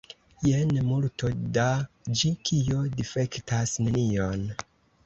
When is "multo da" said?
0.87-1.67